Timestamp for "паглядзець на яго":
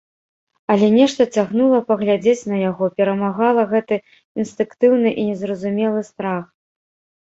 1.91-2.91